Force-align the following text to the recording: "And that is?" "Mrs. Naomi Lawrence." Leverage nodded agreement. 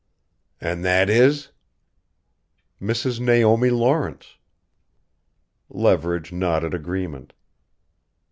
"And 0.59 0.83
that 0.83 1.11
is?" 1.11 1.51
"Mrs. 2.81 3.19
Naomi 3.19 3.69
Lawrence." 3.69 4.37
Leverage 5.69 6.31
nodded 6.31 6.73
agreement. 6.73 7.33